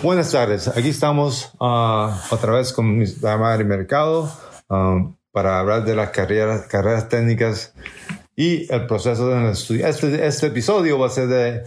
[0.00, 4.32] Buenas tardes, aquí estamos ah, otra vez con mi madre Mercado
[4.68, 7.74] ah, para hablar de las carreras, carreras técnicas
[8.34, 9.86] y el proceso de estudio.
[9.86, 11.62] Este, este episodio va a ser de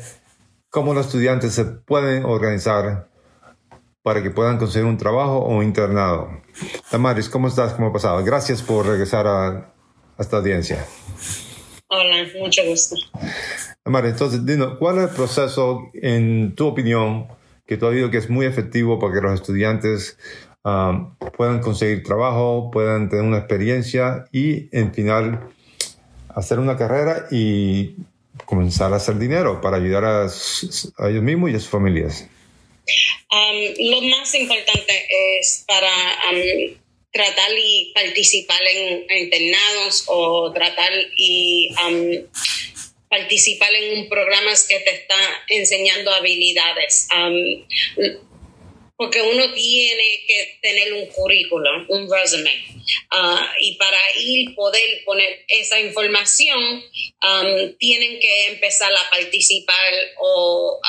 [0.69, 3.09] cómo los estudiantes se pueden organizar
[4.01, 6.29] para que puedan conseguir un trabajo o un internado.
[6.89, 7.73] Tamaris, ¿cómo estás?
[7.73, 8.23] ¿Cómo ha pasado?
[8.23, 9.71] Gracias por regresar a, a
[10.19, 10.83] esta audiencia.
[11.87, 12.95] Hola, mucho gusto.
[13.83, 17.27] Tamaris, entonces, dinos, ¿cuál es el proceso, en tu opinión,
[17.65, 20.17] que tú has que es muy efectivo para que los estudiantes
[20.63, 25.49] um, puedan conseguir trabajo, puedan tener una experiencia y, en final,
[26.29, 27.95] hacer una carrera y
[28.45, 30.27] comenzar a hacer dinero para ayudar a,
[31.09, 32.27] ellos mismos y a sus familias?
[33.31, 35.07] Um, lo más importante
[35.39, 35.89] es para
[36.31, 36.77] um,
[37.11, 41.69] tratar y participar en, internados o tratar y
[43.09, 47.07] participar en programas que te está enseñando habilidades.
[48.97, 52.65] porque uno tiene que tener un currículum, un resume.
[53.11, 56.81] Uh, y para ir poder poner esa información,
[57.77, 60.79] tienen que empezar a participar o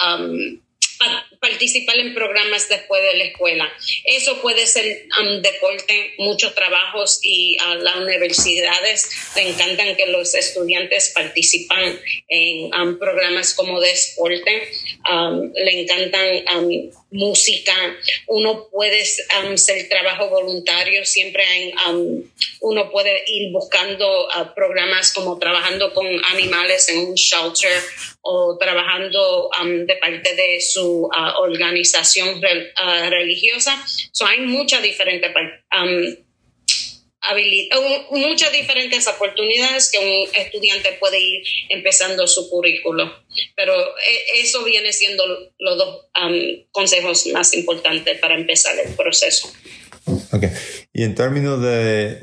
[1.40, 3.72] participar en programas después de la escuela.
[4.04, 10.34] Eso puede ser um, deporte, muchos trabajos y a las universidades le encantan que los
[10.34, 11.98] estudiantes participan
[12.28, 14.68] en um, programas como de deporte,
[15.10, 16.44] um, le encantan
[17.10, 17.72] música,
[18.26, 21.44] uno puede hacer trabajo voluntario, siempre
[22.60, 27.82] uno puede ir buscando uh, programas como trabajando con animales en un shelter
[28.22, 29.50] o trabajando
[29.86, 33.82] de parte de su uh, organización uh, religiosa.
[34.12, 35.30] So, hay muchas diferentes
[38.10, 43.12] muchas diferentes oportunidades que un estudiante puede ir empezando su currículo.
[43.56, 45.24] Pero e, eso viene siendo
[45.58, 46.06] los dos
[46.70, 49.52] consejos más importantes para empezar el proceso.
[50.32, 50.44] Ok.
[50.92, 52.20] Y en términos de,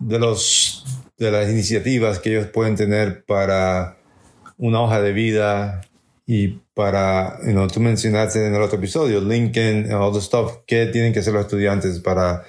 [0.00, 0.84] de, los,
[1.18, 3.98] de las iniciativas que ellos pueden tener para
[4.56, 5.82] una hoja de vida
[6.26, 11.12] y para, you tú mencionaste en el otro episodio, Lincoln, all the stuff, ¿qué tienen
[11.12, 12.44] que hacer los estudiantes para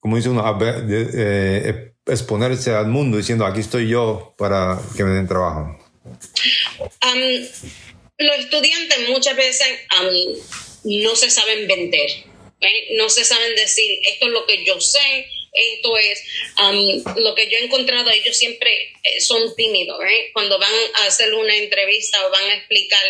[0.00, 0.42] como dice uno,
[0.88, 5.78] eh, exponerse al mundo diciendo, aquí estoy yo para que me den trabajo?
[6.04, 7.46] Um,
[8.18, 9.68] los estudiantes muchas veces
[10.00, 12.10] um, no se saben vender,
[12.96, 16.22] no se saben decir, esto es lo que yo sé, esto es
[16.60, 19.98] um, lo que yo he encontrado, ellos siempre eh, son tímidos,
[20.32, 23.04] cuando van a hacer una entrevista o van a explicar,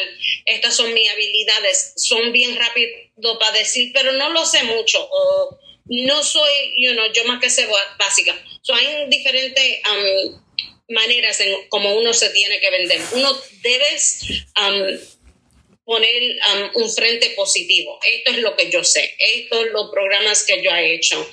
[0.46, 5.58] estas son mis habilidades, son bien rápidos para decir, pero no lo sé mucho o
[5.86, 7.68] no soy, you know, yo más que sé
[7.98, 8.40] básica.
[8.62, 10.40] So, hay diferentes um,
[10.88, 13.00] maneras en cómo uno se tiene que vender.
[13.12, 14.22] Uno debes
[14.56, 14.98] um,
[15.90, 17.98] poner um, un frente positivo.
[18.06, 19.12] Esto es lo que yo sé.
[19.18, 21.28] Estos son los programas que yo he hecho.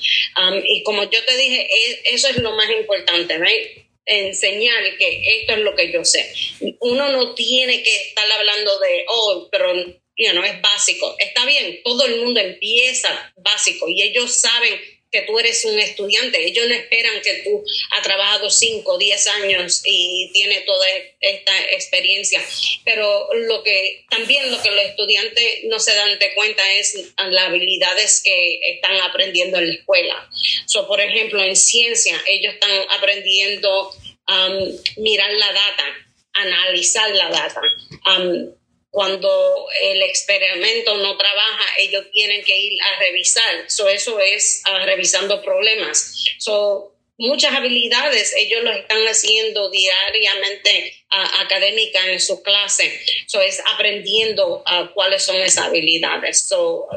[0.64, 3.86] y como yo te dije, e, eso es lo más importante, right?
[4.10, 6.34] enseñar que esto es lo que yo sé.
[6.80, 11.16] Uno no tiene que estar hablando de, oh, pero no es básico.
[11.20, 14.80] Está bien, todo el mundo empieza básico y ellos saben
[15.12, 16.46] que tú eres un estudiante.
[16.46, 20.86] Ellos no esperan que tú has trabajado 5 o 10 años y tienes toda
[21.22, 22.44] esta experiencia.
[22.84, 27.46] Pero lo que también lo que los estudiantes no se dan de cuenta es las
[27.46, 30.30] habilidades que están aprendiendo en la escuela.
[30.66, 33.92] So, por ejemplo, en ciencia, ellos están aprendiendo
[34.28, 35.86] a um, mirar la data,
[36.34, 37.62] analizar la data.
[38.06, 38.54] Um,
[38.90, 43.66] cuando el experimento no trabaja, ellos tienen que ir a revisar.
[43.68, 46.14] So, eso es uh, revisando problemas.
[46.40, 53.00] So, muchas habilidades ellos lo están haciendo diariamente uh, académica en su clase.
[53.28, 56.48] So, es aprendiendo uh, cuáles son esas habilidades.
[56.48, 56.88] So,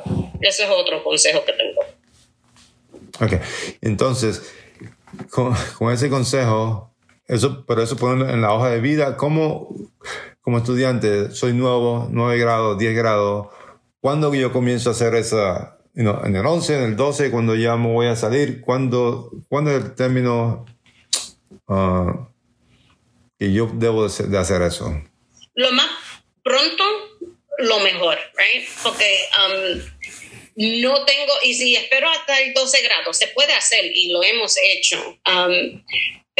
[0.41, 1.81] ese es otro consejo que tengo.
[3.21, 3.43] Ok,
[3.83, 4.55] entonces,
[5.31, 6.95] con, con ese consejo,
[7.29, 9.69] eso, pero eso ponerlo en la hoja de vida, ¿cómo
[10.51, 13.55] como estudiante, soy nuevo, 9 grados, 10 grados,
[14.01, 17.93] ¿cuándo yo comienzo a hacer esa, en el 11, en el 12, cuando ya me
[17.93, 18.61] voy a salir?
[18.61, 20.67] ¿Cuándo, cuándo el término
[21.69, 22.27] uh,
[23.39, 24.93] que yo debo de hacer eso?
[25.55, 25.89] Lo más
[26.43, 26.83] pronto,
[27.59, 28.69] lo mejor, right?
[28.83, 34.11] Porque um, no tengo, y si espero hasta el 12 grados, se puede hacer y
[34.11, 35.17] lo hemos hecho.
[35.33, 35.81] Um,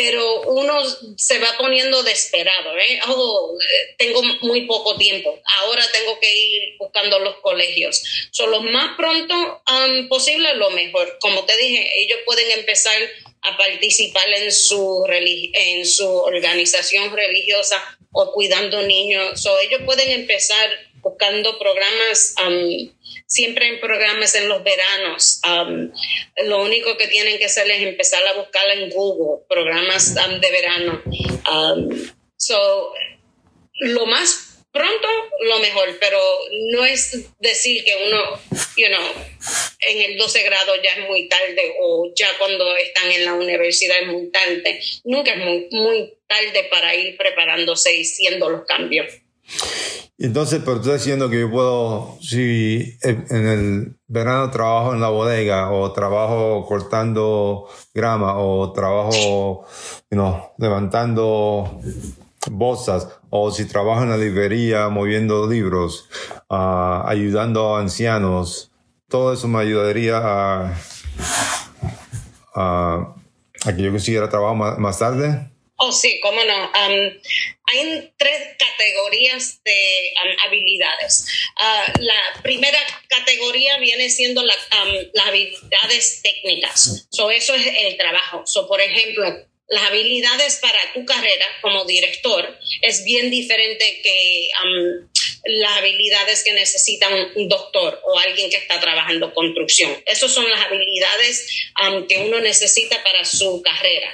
[0.03, 0.81] pero uno
[1.19, 3.01] se va poniendo desesperado, ¿eh?
[3.09, 3.55] Oh,
[3.99, 8.03] tengo muy poco tiempo, ahora tengo que ir buscando los colegios.
[8.31, 11.19] Son lo más pronto um, posible, lo mejor.
[11.21, 12.97] Como te dije, ellos pueden empezar
[13.43, 19.39] a participar en su, en su organización religiosa o cuidando niños.
[19.39, 20.67] So, ellos pueden empezar
[21.01, 22.93] buscando programas, um,
[23.27, 25.41] siempre en programas en los veranos.
[25.47, 25.93] Um,
[26.47, 30.51] lo único que tienen que hacer es empezar a buscar en Google, programas um, de
[30.51, 31.03] verano.
[32.37, 32.93] so,
[33.81, 35.09] lo más pronto
[35.41, 36.21] lo mejor, pero
[36.73, 38.41] no es decir que uno,
[38.77, 39.03] you know,
[39.81, 44.01] en el 12 grado ya es muy tarde o ya cuando están en la universidad
[44.01, 44.81] es muy tarde.
[45.05, 49.07] Nunca es muy, muy tarde para ir preparándose y haciendo los cambios.
[50.23, 55.73] Entonces, pero tú diciendo que yo puedo, si en el verano trabajo en la bodega
[55.73, 59.65] o trabajo cortando grama o trabajo,
[60.11, 61.81] you levantando
[62.51, 66.07] bolsas o si trabajo en la librería moviendo libros,
[66.51, 68.71] uh, ayudando a ancianos,
[69.09, 70.75] todo eso me ayudaría a,
[72.55, 73.15] a,
[73.75, 75.50] que yo consiguiera trabajo más, tarde.
[75.83, 76.73] Oh, sí, cómo no.
[76.75, 80.13] hay tres categorías de
[80.47, 81.27] habilidades.
[81.57, 82.79] Ah, la primera
[83.09, 84.59] categoría viene siendo las
[85.27, 87.07] habilidades técnicas.
[87.11, 88.43] So, eso es el trabajo.
[88.45, 89.25] So, por ejemplo,
[89.71, 95.09] las habilidades para tu carrera como director es bien diferente que um,
[95.45, 99.91] las habilidades que necesita un, doctor o alguien que está trabajando construcción.
[100.07, 104.13] Esas son las habilidades um, que uno necesita para su carrera.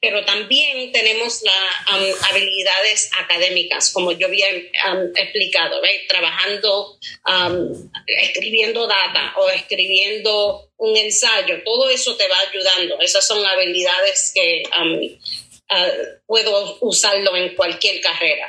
[0.00, 4.48] Pero también tenemos las um, habilidades académicas, como yo había
[5.16, 6.98] explicado, trabajando,
[8.06, 13.00] escribiendo data o escribiendo un ensayo, todo eso te va ayudando.
[13.00, 15.00] Esas son habilidades que um,
[15.70, 18.48] uh, puedo usarlo en cualquier carrera.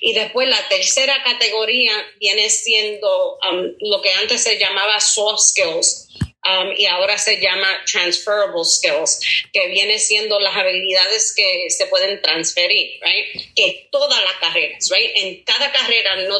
[0.00, 6.08] Y después la tercera categoría viene siendo um, lo que antes se llamaba soft skills.
[6.46, 9.18] Um, y ahora se llama transferable skills,
[9.50, 13.54] que viene siendo las habilidades que se pueden transferir, right?
[13.56, 15.10] Que todas las carreras, right?
[15.14, 16.38] En cada carrera no,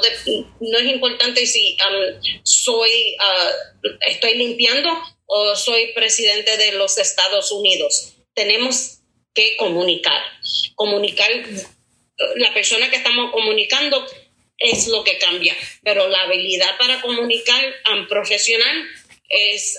[0.60, 1.78] no es importante si
[2.42, 4.90] soy, uh, estoy limpiando
[5.24, 8.12] o soy presidente de los Estados Unidos.
[8.34, 9.03] Tenemos
[9.34, 10.22] que comunicar.
[10.74, 11.30] Comunicar,
[12.36, 14.06] la persona que estamos comunicando
[14.58, 18.84] es lo que cambia, pero la habilidad para comunicar um, profesional
[19.28, 19.78] es,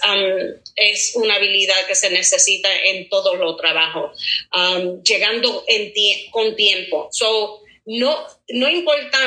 [0.75, 4.19] es una habilidad que se necesita en todos los trabajos,
[5.03, 5.93] llegando en
[6.31, 7.07] con tiempo.
[7.11, 9.19] So, no, no importa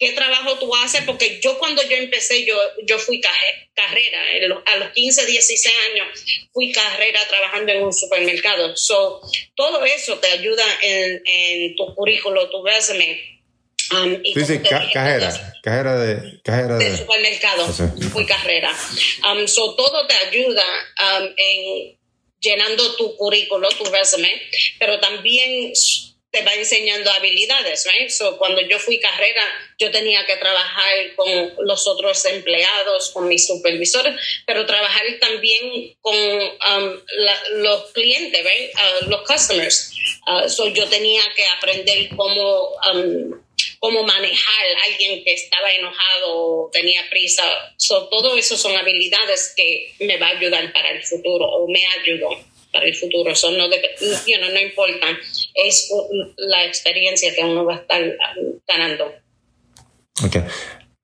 [0.00, 2.56] qué trabajo tú haces, porque yo cuando yo empecé, yo,
[2.86, 4.18] yo fui carrera,
[4.64, 6.08] a los 15, 16 años,
[6.54, 8.74] fui carrera trabajando en un supermercado.
[8.76, 9.20] So,
[9.54, 13.42] todo eso te ayuda en, en tu currículo, tu resume.
[13.92, 14.88] Um, y cajera,
[15.62, 17.66] cajera de, cajera de, supermercado,
[18.10, 18.74] fui carrera.
[19.30, 20.64] Um, so, todo te ayuda
[20.98, 21.98] um, en
[22.40, 24.40] llenando tu currículo, tu resume,
[24.78, 25.72] pero también
[26.30, 28.08] te va enseñando habilidades, right?
[28.08, 29.42] So, cuando yo fui carrera,
[29.78, 31.28] yo tenía que trabajar con
[31.66, 34.14] los otros empleados, con mis supervisores,
[34.46, 37.00] pero trabajar también con um,
[37.54, 38.70] los clientes, right?
[38.74, 39.92] Uh, los customers.
[40.26, 43.42] Uh, so, yo tenía que aprender cómo, um,
[43.80, 47.42] cómo manejar a alguien que estaba enojado o tenía prisa.
[47.76, 51.84] So, todo eso son habilidades que me va a ayudar para el futuro o me
[51.86, 52.38] ayudó
[52.72, 53.32] para el futuro.
[53.32, 55.18] Eso no, no importa,
[55.54, 55.90] es
[56.36, 58.02] la experiencia que uno va a estar
[58.66, 59.12] ganando.
[60.24, 60.36] Ok,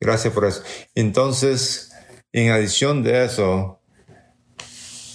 [0.00, 0.62] gracias por eso.
[0.94, 1.90] Entonces,
[2.32, 3.80] en adición de eso,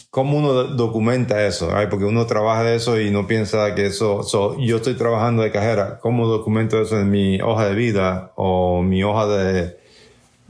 [0.09, 1.69] ¿cómo uno documenta eso?
[1.89, 4.25] Porque uno trabaja de eso y no piensa que eso,
[4.59, 9.03] yo estoy trabajando de cajera, ¿cómo documento eso en mi hoja de vida o mi
[9.03, 9.77] hoja de,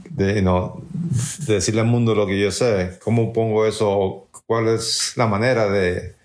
[0.09, 0.81] de, no,
[1.45, 2.99] de decirle al mundo lo que yo sé?
[3.03, 4.27] ¿Cómo pongo eso?
[4.45, 6.15] ¿Cuál es la manera de,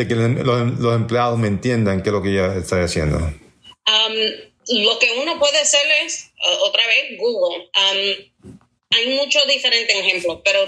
[0.00, 3.18] de que los, empleados me entiendan qué es lo que yo estoy haciendo?
[3.18, 6.30] Lo que uno puede hacer es,
[6.62, 7.70] otra vez, Google.
[7.74, 10.60] Hay muchos diferentes ejemplos, pero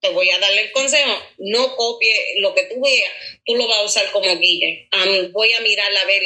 [0.00, 3.10] te voy a darle el consejo, no copie lo que tú veas,
[3.44, 4.88] tú lo vas a usar como guía.
[4.92, 6.22] Um, voy a mirar a ver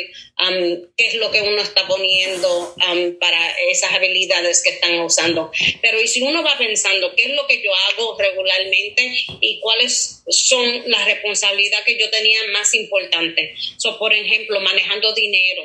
[0.96, 2.74] qué es lo que uno está poniendo
[3.18, 5.50] para esas habilidades que están usando.
[5.80, 9.10] Pero y si uno va pensando qué es lo que yo hago regularmente
[9.40, 13.74] y cuáles son las responsabilidades que yo tenía más importantes.
[13.78, 15.62] So, por ejemplo, manejando dinero,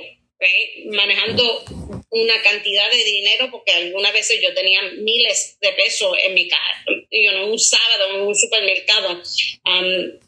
[0.91, 1.63] manejando
[2.09, 6.85] una cantidad de dinero, porque algunas veces yo tenía miles de pesos en mi caja,
[7.45, 9.21] un sábado en un supermercado,
[9.65, 10.19] um,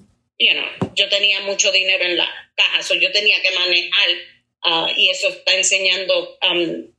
[0.95, 4.09] yo tenía mucho dinero en la caja, so yo tenía que manejar
[4.65, 6.91] uh, y eso está enseñando um,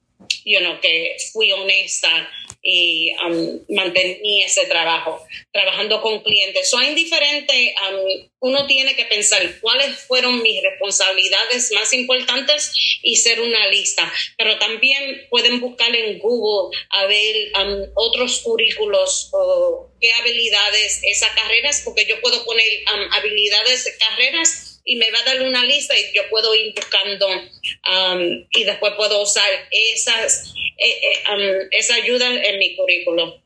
[0.81, 2.29] que fui honesta
[2.63, 6.69] y um, mantení ese trabajo, trabajando con clientes.
[6.69, 12.73] Son indiferentes, um, uno tiene que pensar cuáles fueron mis responsabilidades más importantes
[13.03, 19.31] y ser una lista, pero también pueden buscar en Google a ver um, otros currículos
[19.33, 22.67] o qué habilidades esas carreras, porque yo puedo poner
[23.13, 27.27] habilidades de carreras y me va a dar una lista y yo puedo ir buscando
[27.29, 33.41] um, y después puedo usar esas, eh, eh, um, esa ayuda en mi currículo.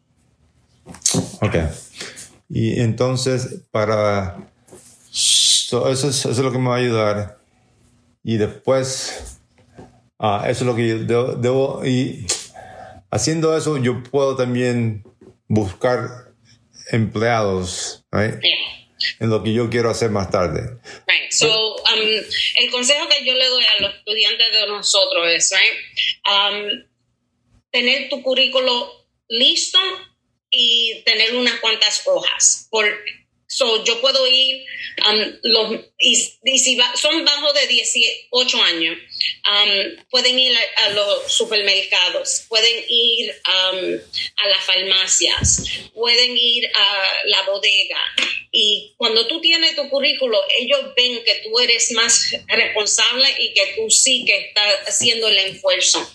[1.40, 1.56] Ok.
[2.48, 4.36] Y entonces, para...
[5.12, 7.38] eso, es, lo que me va a ayudar.
[8.22, 9.38] Y después,
[10.18, 12.26] ah, eso es lo que yo debo, Y
[13.10, 15.04] haciendo eso, yo puedo también
[15.48, 16.32] buscar
[16.90, 18.36] empleados, right?
[19.20, 20.78] En lo que yo quiero hacer más tarde.
[21.06, 21.30] Right.
[21.30, 22.00] So, um,
[22.56, 25.52] el consejo que yo le doy a los estudiantes de nosotros es
[26.26, 26.84] um,
[27.70, 29.78] tener tu currículo listo
[30.50, 32.68] y tener unas cuantas hojas.
[32.70, 32.87] Por,
[33.46, 34.64] So, yo puedo ir,
[35.06, 42.46] um, los, y, si son bajo de 18 años, um, pueden ir a, los supermercados,
[42.48, 44.00] pueden ir um,
[44.36, 47.98] a las farmacias, pueden ir a la bodega.
[48.50, 53.74] Y cuando tú tienes tu currículo, ellos ven que tú eres más responsable y que
[53.76, 56.08] tú sí que estás haciendo el esfuerzo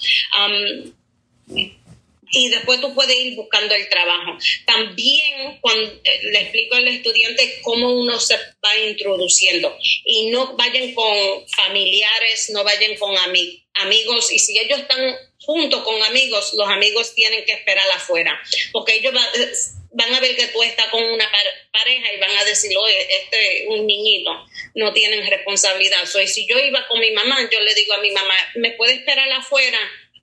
[2.31, 4.37] y después tú puedes ir buscando el trabajo.
[4.65, 10.93] También cuando eh, le explico al estudiante cómo uno se va introduciendo y no vayan
[10.93, 17.13] con familiares, no vayan con amigos y si ellos están junto con amigos, los amigos
[17.15, 18.39] tienen que esperar afuera
[18.71, 19.51] porque ellos eh,
[19.91, 21.29] van a ver que tú estás con una
[21.71, 24.31] pareja y van a decir, oye, este un niñito,
[24.75, 26.05] no tienen responsabilidad.
[26.05, 28.93] So, si yo iba con mi mamá, yo le digo a mi mamá, ¿me puede
[28.93, 29.79] esperar afuera?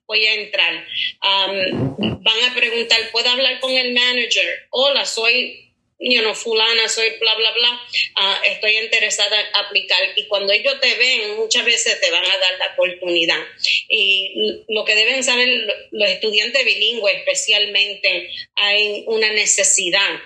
[0.07, 0.85] Voy a entrar.
[1.21, 4.67] van a preguntar, ¿puedo hablar con el manager?
[4.69, 5.66] Hola, soy
[5.99, 7.81] you know, fulana, soy bla, bla, bla,
[8.15, 9.99] ah, estoy interesada en aplicar.
[10.15, 13.39] Y cuando ellos te ven, muchas veces te van a dar la oportunidad.
[13.89, 15.47] Y lo que deben saber
[15.91, 20.19] los estudiantes bilingües, especialmente, hay una necesidad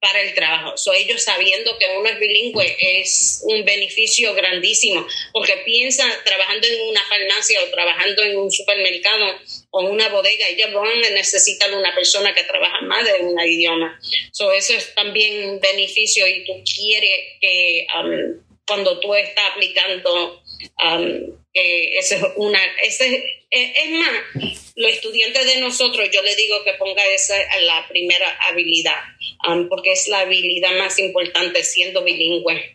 [0.00, 0.76] para el trabajo.
[0.76, 6.88] So, ellos sabiendo que uno es bilingüe es un beneficio grandísimo, porque piensa trabajando en
[6.88, 9.38] una farmacia o trabajando en un supermercado
[9.76, 13.98] o una bodega, ellos van a una persona que trabaja más de un idioma.
[14.32, 20.42] So, eso es también un beneficio y tú quieres que um, cuando tú estás aplicando,
[20.82, 26.64] um, ese es una, ese, e, es más, los estudiantes de nosotros, yo le digo
[26.64, 29.00] que ponga esa la primera habilidad,
[29.46, 32.72] um, porque es la habilidad más importante siendo bilingüe.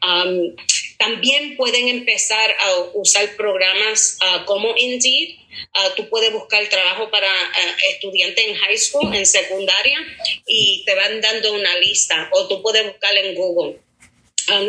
[1.01, 5.41] También pueden empezar a usar programas uh, como Indeed,
[5.73, 9.99] Ah, tú puedes buscar trabajo para uh, estudiantes en high school, en secundaria,
[10.45, 13.79] y te van dando una lista, o tú puedes buscar en Google.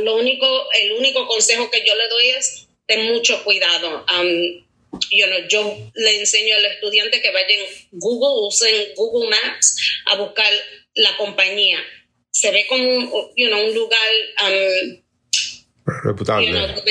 [0.02, 4.04] Lo único, el único consejo que yo le doy es ten mucho cuidado.
[4.14, 4.64] Um,
[5.08, 7.60] yo le enseño al estudiante que vayan
[7.92, 10.52] Google, usen Google Maps a buscar
[10.94, 11.82] la compañía.
[12.30, 14.10] Se ve como un lugar
[14.44, 15.02] um,
[15.86, 16.52] reputable.
[16.52, 16.82] ¿verdad?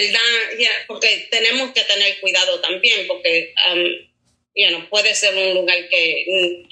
[0.88, 6.66] porque tenemos que tener cuidado también, porque um, puede ser un lugar que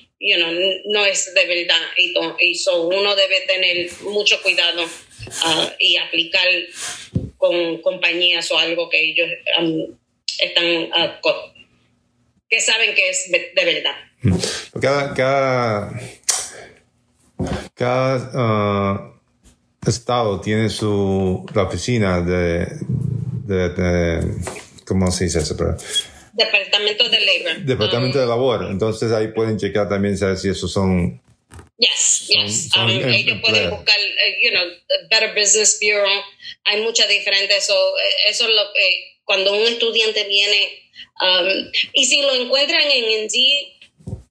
[0.85, 6.47] no es de verdad y, y uno debe tener mucho cuidado uh, y aplicar
[7.37, 9.97] con compañías o algo que ellos um,
[10.39, 11.59] están uh,
[12.49, 13.95] que saben que es de, verdad.
[14.21, 14.37] Mm.
[14.81, 15.91] Cada, cada,
[17.75, 19.18] cada uh,
[19.85, 22.67] estado tiene su la oficina de,
[23.45, 24.21] de,
[24.85, 25.55] ¿cómo se dice eso?
[26.33, 27.65] Departamento de Labor.
[27.65, 28.67] Departamento de Labor.
[28.69, 31.21] Entonces ahí pueden checar también saber si esos son.
[31.77, 32.69] Yes, yes.
[32.75, 34.63] um, ellos pueden buscar, uh, you know,
[35.09, 36.05] Better Business Bureau.
[36.65, 37.57] Hay muchas diferentes.
[37.57, 37.73] Eso,
[38.27, 40.69] eso es lo que cuando un estudiante viene
[41.21, 43.79] um, y si lo encuentran en Indeed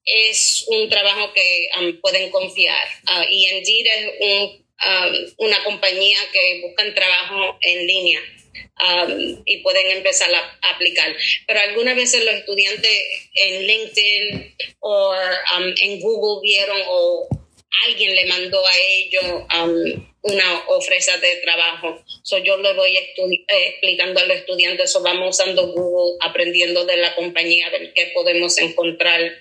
[0.05, 2.87] es un trabajo que um, pueden confiar.
[3.07, 8.21] Uh, y Indeed es un Um, una compañía que buscan trabajo en línea
[8.79, 11.17] um, y pueden empezar a, aplicar.
[11.49, 12.93] Pero algunas veces los estudiantes
[13.35, 15.15] en LinkedIn o
[15.57, 17.29] um, en Google vieron o
[17.87, 19.25] alguien le mandó a ellos
[20.23, 22.01] una oferta de trabajo.
[22.23, 23.15] So, yo le voy eh,
[23.49, 28.57] explicando a los estudiantes, so, vamos usando Google, aprendiendo de la compañía, de qué podemos
[28.59, 29.41] encontrar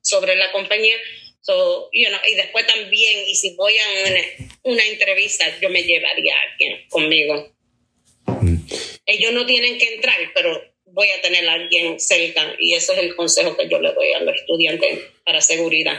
[0.00, 0.96] sobre la compañía
[1.40, 6.34] So, you know, y después también, y si voy a una, entrevista, yo me llevaría
[6.34, 7.52] a alguien conmigo.
[8.26, 8.56] Mm.
[9.06, 12.98] Ellos no tienen que entrar, pero voy a tener a alguien cerca y ese es
[12.98, 15.98] el consejo que yo le doy a los estudiantes para seguridad.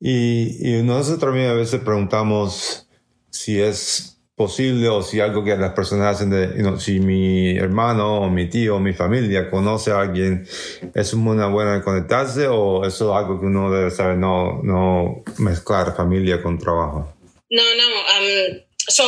[0.00, 2.88] Y, y nosotros también a veces preguntamos
[3.30, 4.11] si es
[4.42, 8.74] posible o si algo que las personas hacen de, si mi hermano o mi tío
[8.76, 10.48] o mi familia conoce a alguien,
[10.94, 15.94] es una buena conectarse o eso es algo que uno debe saber, no, no mezclar
[15.94, 17.14] familia con trabajo.
[17.50, 19.04] No, no, um, so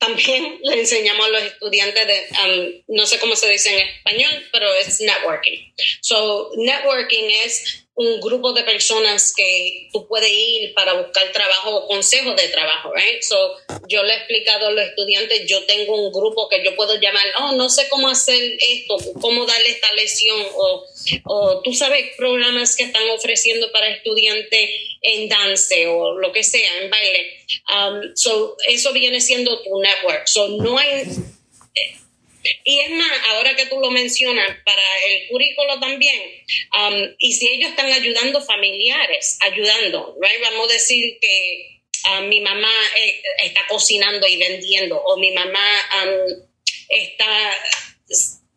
[0.00, 4.32] también le enseñamos a los estudiantes de, um, no sé cómo se dice en español,
[4.50, 5.72] pero es networking.
[6.00, 11.86] So, networking es un grupo de personas que tú puedes ir para buscar trabajo o
[11.86, 13.22] consejos de trabajo, right?
[13.22, 13.56] So,
[13.88, 17.24] yo le he explicado a los estudiantes, yo tengo un grupo que yo puedo llamar,
[17.40, 20.84] oh, no sé cómo hacer esto, cómo darle esta lesión, o,
[21.26, 24.70] o tú sabes programas que están ofreciendo para estudiantes
[25.02, 27.38] en dance o lo que sea, en baile.
[27.68, 30.26] Um, so, eso viene siendo tu network.
[30.26, 31.04] So, no hay
[32.64, 36.20] y es más, ahora que tú lo mencionas, para el currículo también,
[36.76, 40.40] um, y si ellos están ayudando familiares, ayudando, right?
[40.40, 45.88] vamos a decir que uh, mi mamá eh, está cocinando y vendiendo, o mi mamá
[46.02, 46.44] um,
[46.88, 47.54] está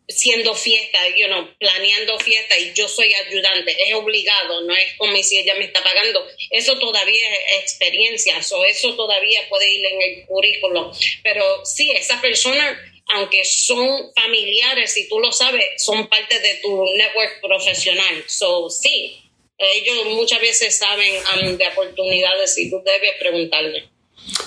[0.08, 5.14] siendo fiesta, you know, planeando fiesta y yo soy ayudante, es obligado, no es como
[5.22, 6.26] si ella me está pagando.
[6.50, 10.92] Eso todavía es experiencia, o eso todavía puede ir en el currículo.
[11.22, 16.84] Pero sí, esa persona aunque son familiares, si tú lo sabes, son parte de tu
[16.96, 18.24] network profesional.
[18.26, 23.88] So, sí, ellos muchas veces saben um, de oportunidades y tú debes preguntarle.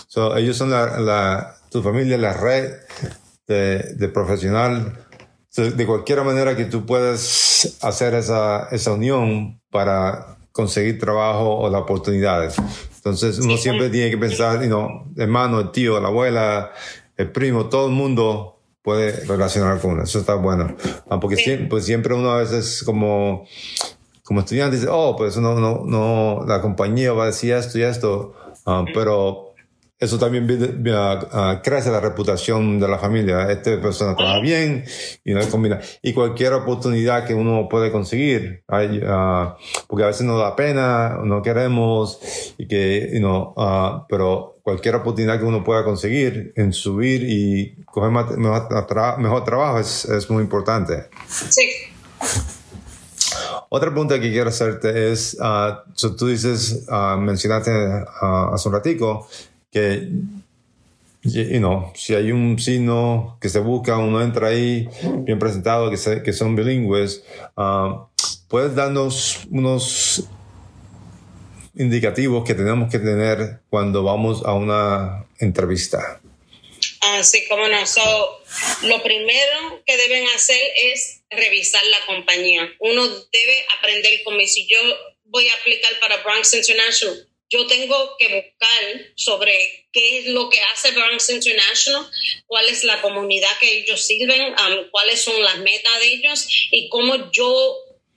[0.07, 2.71] So, ellos son la, tu familia, la red
[3.47, 5.05] de, profesional.
[5.55, 11.81] de cualquier manera que tú puedas hacer esa, esa unión para conseguir trabajo o las
[11.81, 12.55] oportunidades.
[12.95, 16.71] Entonces uno siempre tiene que pensar, you know, hermano, el tío, la abuela,
[17.17, 18.50] el primo, todo el mundo
[18.81, 20.19] puede relacionar con eso.
[20.19, 20.75] está bueno.
[21.09, 23.45] Ah, porque siempre, pues siempre uno a veces como,
[24.23, 27.83] como estudiante dice, oh, pues no, no, no, la compañía va a decir esto y
[27.83, 28.33] esto,
[28.65, 29.50] ah, pero
[30.01, 30.47] eso también
[31.63, 33.51] crece la reputación de la familia.
[33.51, 34.83] Esta persona trabaja bien
[35.23, 35.79] y no combina.
[36.01, 39.53] Y cualquier oportunidad que uno puede conseguir, uh,
[39.87, 42.19] porque a veces nos da pena, no queremos,
[42.57, 48.09] y que, you uh, pero cualquier oportunidad que uno pueda conseguir en subir y coger
[48.09, 51.09] mejor, trabajo es, es, muy importante.
[51.27, 51.61] Sí.
[53.69, 56.87] Otra pregunta que quiero hacerte es, uh, tú dices,
[57.19, 57.71] mencionaste
[58.19, 59.27] hace un ratico,
[59.71, 60.07] que
[61.23, 64.87] you know, si hay un signo que se busca, uno entra ahí
[65.19, 67.23] bien presentado, que, son bilingües,
[67.57, 68.07] uh,
[68.47, 70.23] ¿puedes darnos unos
[71.75, 76.19] indicativos que tenemos que tener cuando vamos a una entrevista?
[77.01, 77.77] Ah, sí, cómo no.
[78.83, 80.61] lo primero que deben hacer
[80.93, 82.69] es revisar la compañía.
[82.79, 84.77] Uno debe aprender como si yo
[85.25, 90.59] voy a aplicar para Bronx International yo tengo que buscar sobre qué es lo que
[90.73, 92.09] hace Bronx International,
[92.47, 96.87] cuál es la comunidad que ellos sirven, um, cuáles son las metas de ellos y
[96.87, 97.75] cómo yo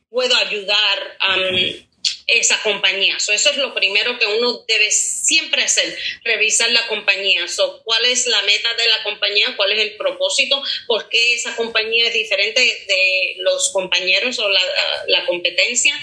[0.08, 1.84] puedo ayudar a um,
[2.28, 3.16] esa compañía.
[3.16, 7.48] eso es lo primero que uno debe siempre hacer, revisar la compañía.
[7.48, 9.54] So, ¿Cuál es la meta de la compañía?
[9.56, 10.62] ¿Cuál es el propósito?
[10.86, 15.98] ¿Por qué esa compañía es diferente de los compañeros o la, competencia?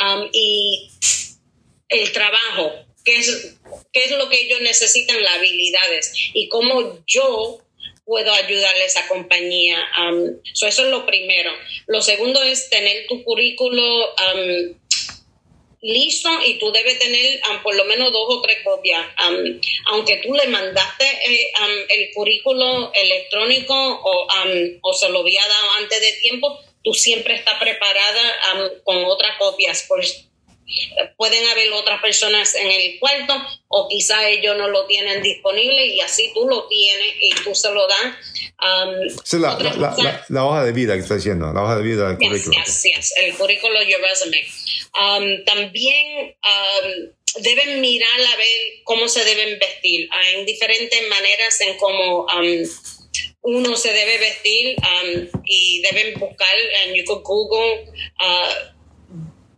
[0.00, 0.90] Um, y
[2.02, 2.72] el trabajo,
[3.04, 3.56] qué es,
[3.92, 7.60] qué es lo que ellos necesitan, las habilidades y cómo yo
[8.04, 9.82] puedo ayudarle a esa compañía.
[9.98, 11.50] Um, eso es lo primero.
[11.86, 14.74] Lo segundo es tener tu currículo um,
[15.80, 19.06] listo y tú debes tener um, por lo menos dos o tres copias.
[19.86, 21.52] aunque tú le mandaste eh,
[21.88, 24.26] el currículo electrónico o,
[24.82, 29.86] o, se lo había dado antes de tiempo, tú siempre estás preparada con otras copias.
[31.16, 33.34] Pueden haber otras personas en el cuarto
[33.68, 37.70] o quizá ellos no lo tienen disponible y así tú lo tienes y tú se
[37.70, 38.14] lo das.
[38.60, 39.40] Um,
[40.28, 42.52] la, hoja de vida que está diciendo, la hoja de vida del currículo.
[42.64, 44.42] Yes, yes, el currículo, your resume.
[44.94, 50.08] Um, también um, deben mirar a ver cómo se deben vestir.
[50.12, 52.26] Hay diferentes maneras en cómo
[53.42, 54.76] uno se debe vestir
[55.44, 57.84] y deben buscar en you Google.
[58.18, 58.74] Uh,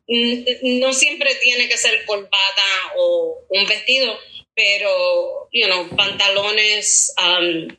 [0.09, 4.19] no siempre tiene que ser corbata o un vestido,
[4.55, 7.77] pero, you know, pantalones um,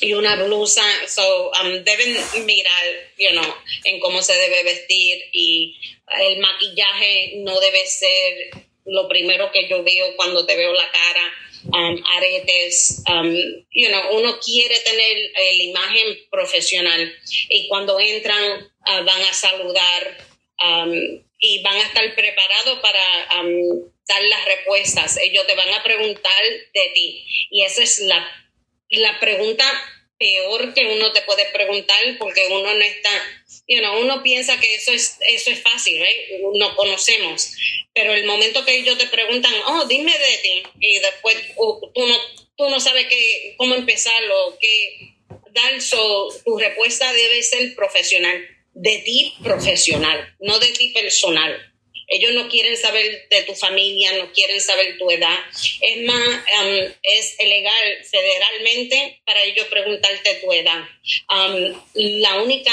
[0.00, 2.16] y una blusa, so um, deben
[2.46, 2.84] mirar,
[3.18, 5.76] you know, en cómo se debe vestir y
[6.20, 8.50] el maquillaje no debe ser
[8.84, 11.34] lo primero que yo veo cuando te veo la cara.
[11.62, 13.04] Um, aretes,
[13.70, 17.12] you know, uno quiere tener la imagen profesional
[17.50, 20.16] y cuando entran uh, van a saludar
[21.40, 23.00] y van a estar preparados para
[24.06, 26.42] dar las respuestas, ellos te van a preguntar
[26.74, 27.26] de ti.
[27.50, 28.26] Y esa es la,
[28.90, 29.64] la pregunta
[30.20, 33.10] peor que uno te puede preguntar porque uno no está,
[33.66, 36.42] you know, uno piensa que eso es, eso es fácil, ¿right?
[36.54, 37.52] no conocemos,
[37.94, 42.06] pero el momento que ellos te preguntan, oh, dime de ti, y después uh, tú,
[42.06, 42.16] no,
[42.54, 45.14] tú no sabes qué, cómo empezarlo, qué
[45.52, 51.66] dar, so, tu respuesta debe ser profesional, de ti profesional, no de ti personal.
[52.12, 55.38] Ellos no quieren saber de tu familia, no quieren saber tu edad.
[55.80, 56.44] Es más,
[57.02, 60.82] es ilegal federalmente para ellos preguntarte tu edad.
[61.94, 62.72] La única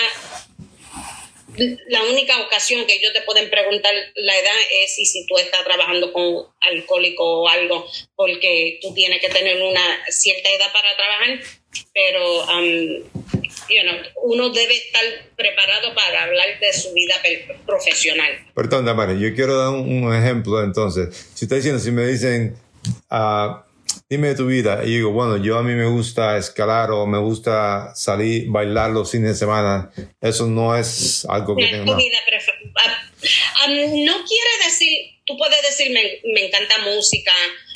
[1.87, 5.63] la única ocasión que ellos te pueden preguntar la edad es si, si tú estás
[5.63, 11.39] trabajando con alcohólico o algo, porque tú tienes que tener una cierta edad para trabajar,
[11.93, 13.03] pero um,
[14.23, 15.03] uno debe estar
[15.35, 17.15] preparado para hablar de su vida
[17.65, 18.31] profesional.
[18.55, 21.29] Perdón, Damari, yo quiero dar un, ejemplo entonces.
[21.33, 22.55] Si está diciendo, si me dicen,
[23.11, 23.57] uh,
[24.09, 27.19] dime de tu vida, y digo, bueno, yo a mí me gusta escalar o me
[27.19, 31.93] gusta salir, bailar los fines de semana, eso no es algo que tengo.
[31.93, 32.17] Tu vida
[32.75, 33.07] ah,
[33.61, 37.33] ah, no quiere decir, tú puedes decir, me, me encanta música,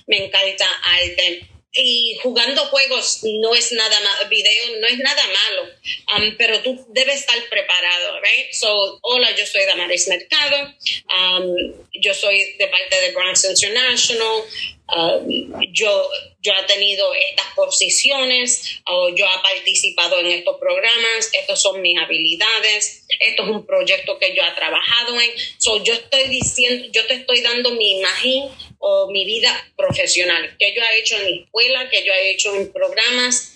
[0.07, 0.65] me encanta
[1.01, 5.69] arte, y jugando juegos no es nada más, video no es nada malo,
[6.17, 8.51] um, pero tú debes estar preparado, right?
[8.51, 10.73] So, hola, yo soy Damaris Mercado,
[11.07, 14.43] um, yo soy de parte de Bronx International,
[14.89, 16.09] um, yo,
[16.41, 21.97] yo he tenido estas posiciones, o yo he participado en estos programas, estas son mis
[21.97, 27.05] habilidades, esto es un proyecto que yo he trabajado en, so, yo estoy diciendo, yo
[27.07, 28.49] te estoy dando mi imagen
[28.81, 32.55] o mi vida profesional, que yo he hecho en mi escuela, que yo he hecho
[32.55, 33.55] en programas.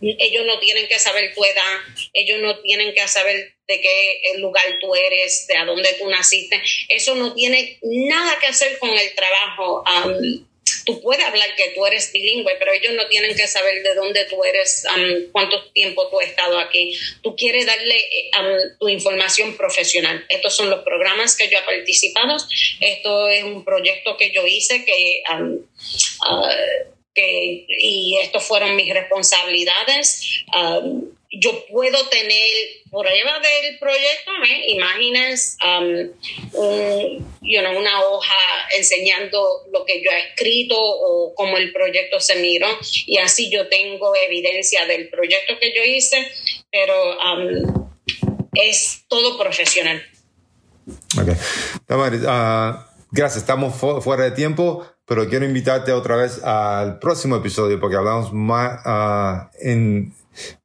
[0.00, 1.80] ellos no tienen que saber tu edad,
[2.12, 6.60] ellos no tienen que saber de qué lugar tú eres, de a dónde tú naciste.
[6.88, 9.84] Eso no tiene nada que hacer con el trabajo
[10.84, 14.24] tú puedes hablar que tú eres bilingüe, pero ellos no tienen que saber de dónde
[14.26, 14.84] tú eres,
[15.32, 16.96] cuánto tiempo tú has estado aquí.
[17.22, 17.96] Tú quieres darle
[18.78, 20.24] tu información profesional.
[20.28, 22.36] Estos son los programas que yo he participado.
[22.80, 25.22] Esto es un proyecto que yo hice que...
[25.28, 26.50] Ah,
[27.16, 30.44] y estos fueron mis responsabilidades
[31.40, 32.48] yo puedo tener
[32.90, 34.72] prueba del proyecto, ¿eh?
[34.72, 36.10] imágenes, um,
[37.76, 38.34] una hoja
[38.76, 42.68] enseñando lo que yo he escrito o cómo el proyecto se miró
[43.06, 46.26] y así yo tengo evidencia del proyecto que yo hice,
[46.70, 47.88] pero um,
[48.54, 50.02] es todo profesional.
[51.20, 51.28] Ok.
[52.26, 57.96] Ah, gracias, estamos fuera de tiempo, pero quiero invitarte otra vez al próximo episodio porque
[57.96, 60.14] hablamos más uh, en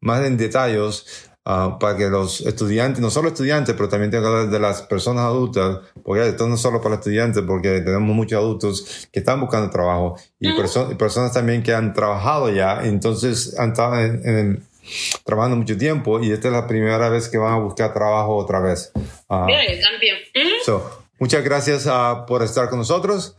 [0.01, 4.29] más en detalles ah, para que los estudiantes, no solo estudiantes, pero también tengo que
[4.29, 8.37] hablar de las personas adultas, porque esto no es solo para estudiantes, porque tenemos muchos
[8.37, 10.51] adultos que están buscando trabajo y,
[10.97, 14.63] personas también que han trabajado ya, entonces han estado en,
[15.23, 18.59] trabajando mucho tiempo y esta es la primera vez que van a buscar trabajo otra
[18.59, 18.91] vez.
[19.27, 20.13] Uh, Bien, cambio.
[21.19, 23.35] muchas gracias uh, por estar con nosotros.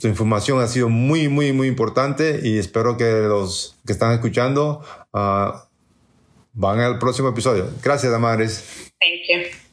[0.00, 4.82] Tu información ha sido muy, muy, muy importante y espero que los que están escuchando
[5.12, 5.52] uh,
[6.52, 7.68] van al próximo episodio.
[7.82, 8.92] Gracias, Damaris.
[9.00, 9.63] Thank.